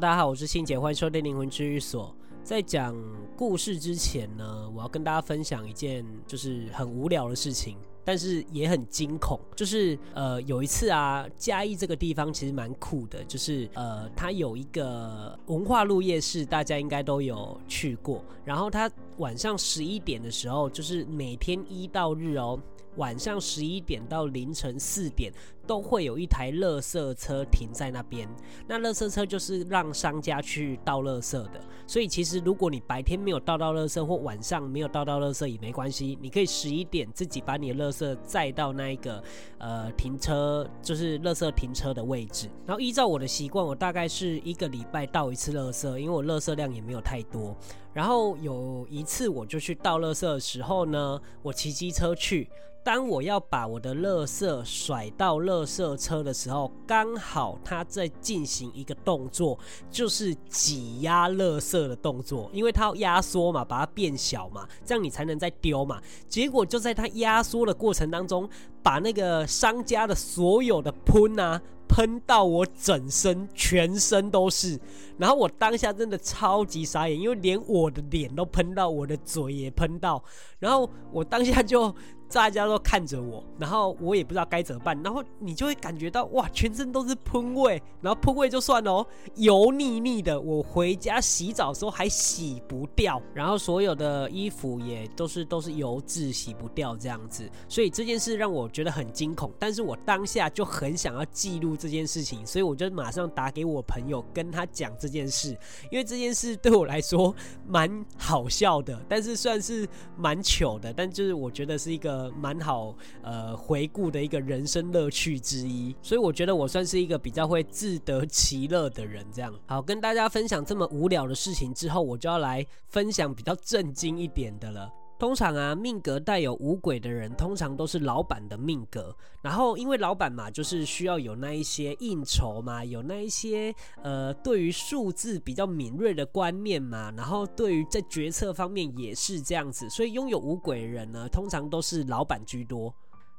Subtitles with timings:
[0.00, 2.16] 大家好，我是欣姐，欢迎收听灵魂治愈所。
[2.42, 2.96] 在讲
[3.36, 9.38] 故事之前呢，我要跟大家分享一件就是很无聊的事情，但是也很惊恐。
[9.54, 18.24] 就是呃，有一次啊，嘉义这个地方其实蛮酷的，就是呃，它有一个文化路夜市，大家应该都有去过。
[18.46, 22.58] 然后它晚上十一点的时候，就是每天一到日哦。
[22.96, 25.32] 晚上十一点到凌晨四点
[25.66, 28.28] 都会有一台垃圾车停在那边。
[28.66, 31.60] 那垃圾车就是让商家去倒垃圾的。
[31.86, 39.22] 所以其实如果你白天没有倒到垃圾，或晚上没有倒到垃圾也没关系，你可以十一点自己把你的垃圾载到那一个
[39.58, 42.48] 呃停车，就是垃圾停车的位置。
[42.66, 47.56] 然后依照我的习惯，我大概是一个礼拜倒一次垃圾，因为我垃圾量也没有太多。
[47.92, 52.48] 然后有一次我就去倒垃圾的时候呢，我骑机车去。
[52.84, 59.58] 当我要把我的垃圾甩到垃圾车的时候，刚好他在进行一个动作，
[59.90, 66.00] 就是挤压垃圾的动作，因为他要压缩嘛，把它变小嘛，这样你才能再丢嘛。
[66.28, 68.48] 结果就在他压缩的过程当中，
[68.82, 71.60] 把那个商家的所有的喷啊。
[71.88, 74.80] 喷到我整身，全身都是。
[75.18, 80.24] 然后我当下真的超级傻眼，因为连我的脸都喷到，我的嘴也喷到。
[80.58, 81.94] 然后我当下就
[82.32, 85.00] 大家都看着我，然后我也不知道该怎么办。
[85.02, 87.82] 然后你就会感觉到哇，全身都是喷味。
[88.00, 90.40] 然后喷味就算了哦，油腻腻的。
[90.40, 97.48] 我回家洗澡的时候还洗不掉，然后所有的衣服也都是 都是油渍，洗不掉这样子。
[97.68, 101.72] 所以这件事让我觉得很惊恐，但是我当下就很想要记录。
[101.82, 105.48] 这件事情，所以我就马上打给我朋友，跟他讲这件事，
[105.90, 107.34] 因为这件事对我来说
[107.66, 119.26] 蛮好笑的，但是算是蛮糗的，但就是我觉得是一个蛮好呃回顾的一个人生乐趣之一，所以我觉得我算是一个比较会自得其乐的人。
[119.32, 124.90] 这样好，跟大家分享这么无聊的事情之后，我就要来分享比较震惊一点的了。
[125.22, 129.16] 通常啊，命格带有五鬼的人，通常都是老板的命格。
[129.40, 133.72] 然后，因为老板嘛，就是需要有那一些应酬嘛，有那一些
[134.02, 137.12] 呃，对于数字比较敏锐的观念嘛。
[137.16, 139.88] 然后，对于在决策方面也是这样子。
[139.88, 142.92] 所以，拥有五鬼的人呢，通常都是老板居多。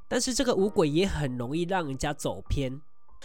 [0.08, 2.80] 但是，这个五鬼也很容易让人家走偏。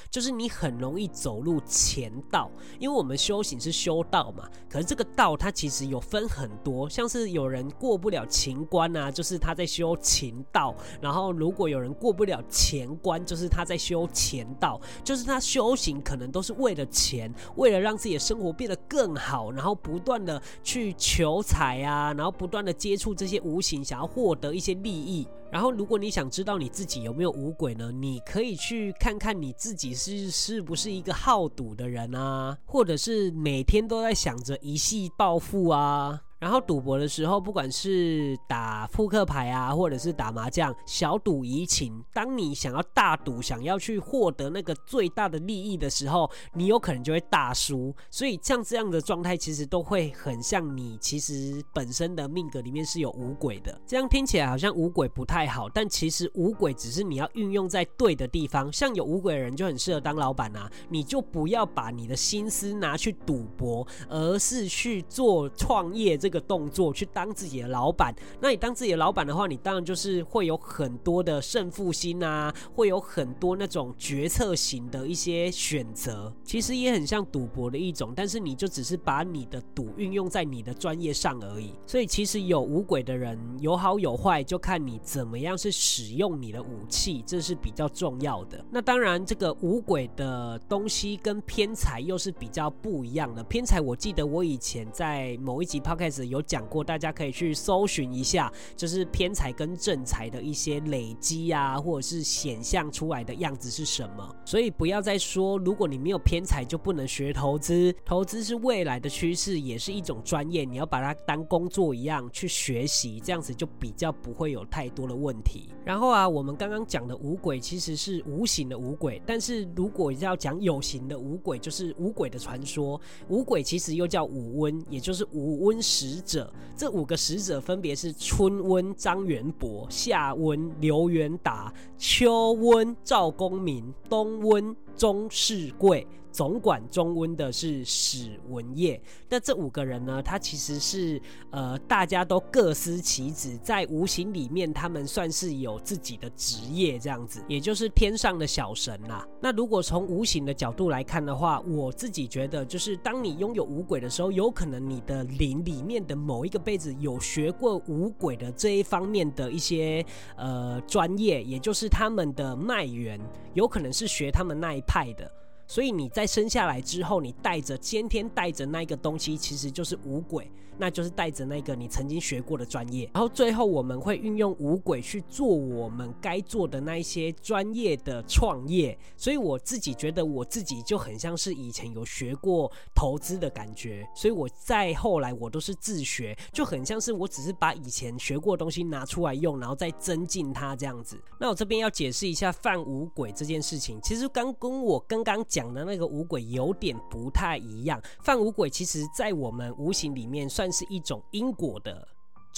[0.09, 2.49] 就是你很容易走入前道，
[2.79, 4.49] 因为我们修行是修道嘛。
[4.69, 14.79] 可是这个道它其实有分很多，像是有人过不了情关啊，就是他在修情道；然后如果有人过不了钱关，就是他在修钱道。
[15.03, 25.27] 就是他修行可能都是为了钱，为了让自己的生活变得更好，然后不断的去求财啊，然后不断的接触这些无形，想要获得一些利益。
[25.51, 27.91] 然后，如果你想知道你自己有没有五鬼呢？
[27.91, 36.21] 你可以去看看你自己是是不是一个好赌的人啊，或者是每天都在想着一夕暴富啊。
[36.39, 42.01] 然后赌博的时候，不管是打扑克牌啊，或者是打麻将，小赌怡情。
[42.13, 47.93] 当你想要大赌，想要去获得那个最大的利益的时候，你有可能就会大输。
[48.09, 53.77] 所以像这样的状态，其实都会很像你其实本身的命格里面是有五鬼的。
[53.85, 58.71] 这样听起来好像五鬼不太好，但其实五鬼只是你要运用在对的地方。
[58.71, 66.28] 像有五鬼的人就很适合当老板啊，你就不要把你的心思拿去赌博，而是去做创业这。
[66.29, 81.73] 这个动作去当自己的老板，那你当自己的老板的话，你当然就是会有很多的胜负心啊，会有很多那种决策型的一些选择，其实也很像赌博的一种，但是你就只是把你的赌运用在你的专业上而已。
[81.87, 88.63] 所以其实有五鬼的人有好有坏，就看你怎么样是使用你的武器，这是比较重要的。
[88.69, 93.43] 那当然，这个五鬼的东西跟偏财又是比较不一样的。
[93.45, 96.18] 偏财，我记得我以前在某一集 Podcast。
[96.25, 104.35] 有讲过，大家可以去搜寻一下，就是偏财跟正财的一些累积啊，或者是显象出来的样子是什么。
[104.45, 115.69] 所以不要再说，如果你没有偏财就不能学投资，投资是未来的趋势，也是一种专业，你要把它当工作一样去学习，这样子就比较不会有太多的问题。
[115.85, 122.99] 然后啊，我们刚刚讲的五鬼其实是无形的五鬼，但是如果要讲有形的五鬼，就是五鬼的传说。
[123.27, 126.08] 五鬼其实又叫五瘟，也就是五瘟时。
[126.09, 136.05] 使者这五个使者分别是春温张元博、夏温刘元达、秋温赵公明、冬温钟士贵。
[136.31, 141.19] 总管中温的是史文业，那这五个人呢，他其实是
[141.49, 149.27] 呃，大家都各司其职，在无形里面，他们算是有自己的职业这样子，也就是天上的小神啦。
[149.41, 160.05] 那如果从无形的角度来看的话，我自己觉得，就是当你拥有五鬼的时候，有可能你的灵里面的某一个辈子有学过五鬼的这一方面的一些
[160.37, 163.19] 呃专业，也就是他们的脉源，
[163.55, 165.31] 有可能是学他们那一派的。
[165.69, 170.51] 所以你在生下来之后，你带着先天带着那个东西，其实就是五鬼。
[170.81, 178.97] 那就是带着那个你曾经学过的专业，然后最后我们会运用五鬼去做我们该做的那一些专业的创业。
[179.17, 191.21] 所以我自己觉得我自己就很像是以前有学过投资的感觉，所以我在后来我都是自学，就很像是我只是把以前学过的东西拿出来用，然后再增进它这样子。
[191.41, 198.01] 那我这边要解释一下犯五鬼这件事情，其实刚跟我刚刚讲讲的那个五鬼有点不太一样。
[198.21, 202.07] 犯五鬼其实在我们无形里面算是一种因果的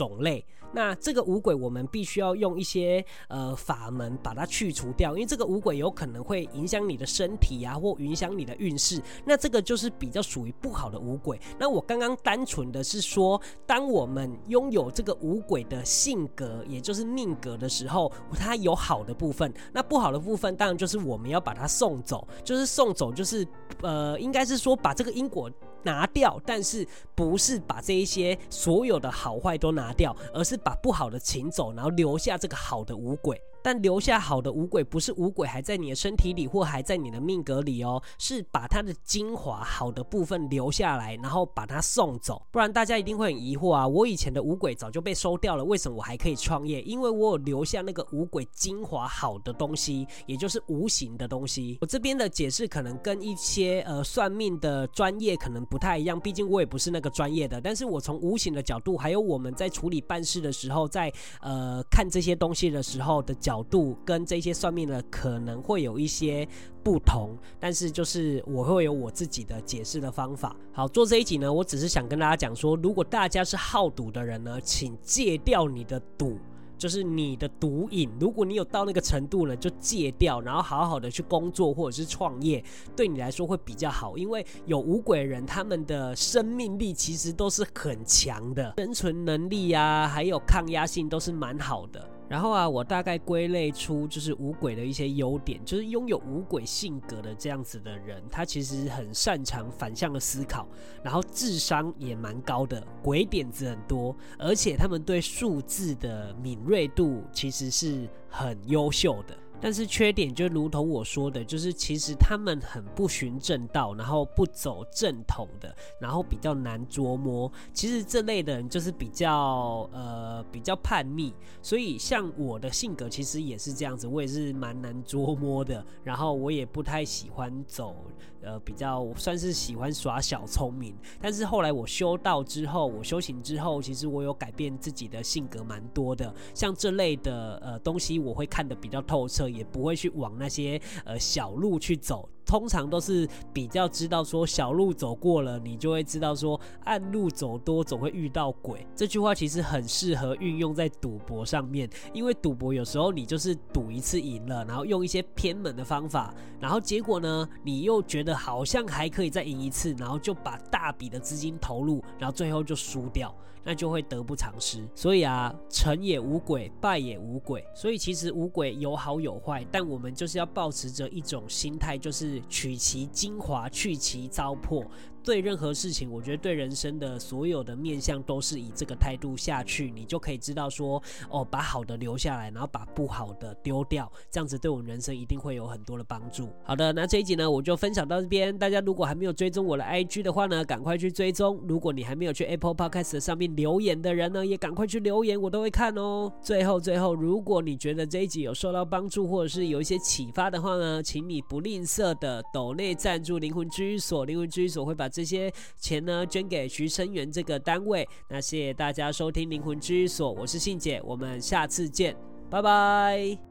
[0.02, 0.44] 种类。
[0.74, 9.02] 那这个五鬼，我们必须要用一些呃法门把它去除掉，因为这个五鬼有可能会影响你的身体啊，或影响你的运势。
[9.26, 11.38] 那这个就是比较属于不好的五鬼。
[11.60, 23.46] 那我刚刚单纯的是说，当我们拥有这个五鬼的性格，也就是命格的时候，它有好的部分，那不好的部分当然就是我们要把它送走，就是送走，就是
[23.82, 25.52] 呃，应该是说把这个因果
[25.84, 33.42] 拿掉，但是不是把这一些所有的好坏都拿掉，而是把不好的请走，然后留下这个好的五鬼。
[33.64, 42.42] 但留下好的五鬼，不是五鬼还在你的身体里，或还在你的命格里哦，是把它的精华好的部分留下来，然后把它送走。
[42.52, 46.82] 不然大家一定会很疑惑啊，我以前的五鬼早就被收掉了，为什么我还可以创业？
[46.82, 51.78] 因为我有留下那个五鬼精华好的东西，也就是无形的东西。
[51.82, 57.62] 我这边的解释可能跟一些呃算命的专业可能不太一样，毕竟我也不是那个专业的。
[57.62, 63.51] 但是我从无形的角度，还有我们在处理办事的时候，在呃看这些东西的时候的角。
[63.52, 66.48] 角度跟这些算命的可能会有一些
[66.82, 70.56] 不同，但是就是我会有我自己的解释的方法。
[70.72, 76.38] 好，做这一集呢，我只是想跟大家讲说，如果大家是好赌的人呢，请戒掉你的赌。
[76.78, 82.64] 就是你的毒瘾，如果你有到那个程度了，就戒掉，然后好好的去工作或者是创业，
[82.96, 84.18] 对你来说会比较好。
[84.18, 92.10] 因为有五鬼人，他们的生命力其实都是很强的，生存能力啊，还有抗压性都是蛮好的。
[92.32, 100.66] 然后啊，我大概归类出就是五鬼的一些优点，就是拥有五鬼性格的这样子的人，他其实很擅长反向的思考，
[101.04, 109.36] 然后智商也蛮高的，鬼点子很多，而且他们对数字的敏锐度其实是很优秀的。
[109.62, 117.50] 但是缺点就如同我说的，就是其实他们很不循正道，然后不走正统的，然后比较难捉摸。
[117.72, 121.32] 其实这类的人就是比较呃比较叛逆，
[121.62, 125.86] 所以像我的性格其实也是这样子，我也是蛮难捉摸的。
[126.04, 127.96] 然后我也不太喜欢走
[128.42, 130.96] 呃比较算是喜欢耍小聪明。
[131.22, 136.34] 但是后来我修道之后，我修行之后，其实我有改变自己的性格蛮多的。
[136.56, 139.51] 像这类的呃东西，我会看得比较透彻。
[139.54, 142.30] 也不会去往那些呃小路去走。
[142.52, 148.86] 通常都是比较知道说小路走过了，你就会知道说暗路走多总会遇到鬼。
[148.94, 164.86] 这句话其实很适合运用在赌博上面，因为赌博有时候你就是赌一次赢了，然后用一些偏门的方法，然后结果呢，你又觉得好像还可以再赢一次，然后就把大笔的资金投入，然后最后就输掉，那就会得不偿失。
[164.94, 167.64] 所以啊，成也无鬼，败也无鬼。
[167.74, 172.41] 所以其实无鬼有好有坏，但我们就是要保持着一种心态，就是。
[172.50, 174.86] 取其精华，去其糟粕。
[175.24, 186.50] 对任何事情，我觉得对人生的所有的面向都是以这个态度下去，你就可以知道说，哦，把好的留下来，然后把不好的丢掉，这样子对我们人生一定会有很多的帮助。
[186.64, 188.58] 好的，那这一集呢，我就分享到这边。
[188.58, 191.62] 大家如果还没有追踪我的 IG 的话呢，赶快去追踪。
[191.68, 196.32] 如果你还没有去 Apple Podcast 上面留言的人呢，也赶快去留言，我都会看哦。
[196.42, 208.08] 最后，最后，如果你觉得这一集有受到帮助，或者是有一些启发的话呢，请你不吝啬的抖内赞助灵魂居所，灵魂居所会把这些钱呢，捐给徐生源这个单位。
[208.30, 212.16] 那谢谢大家收听灵魂之所，我是信姐，我们下次见，
[212.50, 213.51] 拜拜。